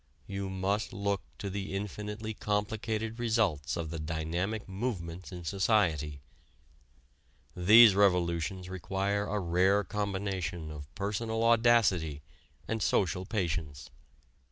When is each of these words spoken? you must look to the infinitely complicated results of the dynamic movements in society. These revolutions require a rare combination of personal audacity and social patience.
you 0.25 0.49
must 0.49 0.91
look 0.93 1.21
to 1.37 1.47
the 1.47 1.75
infinitely 1.75 2.33
complicated 2.33 3.19
results 3.19 3.77
of 3.77 3.91
the 3.91 3.99
dynamic 3.99 4.67
movements 4.67 5.31
in 5.31 5.43
society. 5.43 6.21
These 7.55 7.93
revolutions 7.93 8.67
require 8.67 9.27
a 9.27 9.37
rare 9.39 9.83
combination 9.83 10.71
of 10.71 10.87
personal 10.95 11.43
audacity 11.43 12.23
and 12.67 12.81
social 12.81 13.27
patience. 13.27 13.91